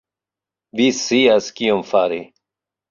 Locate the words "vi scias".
0.79-1.53